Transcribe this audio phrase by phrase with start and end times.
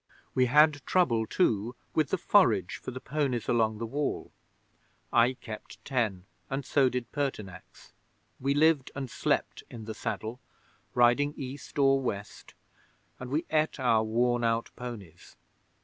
[0.33, 4.31] We had trouble, too, with the forage for the ponies along the Wall.
[5.13, 7.93] I kept ten, and so did Pertinax.
[8.39, 10.39] We lived and slept in the saddle,
[10.95, 12.55] riding east or west,
[13.19, 15.35] and we ate our worn out ponies.